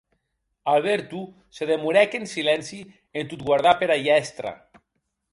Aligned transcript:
Alberto 0.71 1.19
se 1.57 1.67
demorèc 1.71 2.15
en 2.19 2.25
silenci 2.31 2.79
en 3.21 3.29
tot 3.33 3.43
guardar 3.49 3.75
pera 3.83 3.99
hièstra. 4.05 4.53